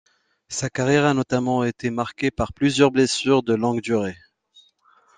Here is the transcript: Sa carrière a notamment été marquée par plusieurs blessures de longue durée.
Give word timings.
Sa 0.49 0.67
carrière 0.71 1.05
a 1.05 1.13
notamment 1.13 1.63
été 1.63 1.91
marquée 1.91 2.31
par 2.31 2.53
plusieurs 2.53 2.89
blessures 2.89 3.43
de 3.43 3.53
longue 3.53 3.81
durée. 3.81 4.17